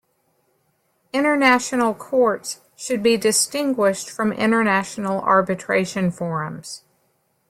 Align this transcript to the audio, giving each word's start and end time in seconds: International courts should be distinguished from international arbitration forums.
International 1.13 1.93
courts 1.93 2.59
should 2.75 3.03
be 3.03 3.17
distinguished 3.17 4.09
from 4.09 4.33
international 4.33 5.21
arbitration 5.21 6.09
forums. 6.09 6.81